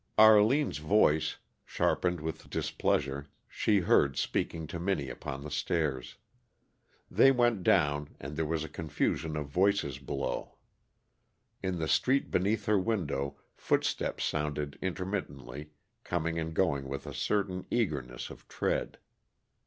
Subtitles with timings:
[0.17, 6.15] Arline's voice, sharpened with displeasure, she heard speaking to Minnie upon the stairs.
[7.11, 10.57] They went down, and there was a confusion of voices below.
[11.61, 15.69] In the street beneath her window footsteps sounded intermittently,
[16.03, 18.97] coming and going with a certain eagerness of tread.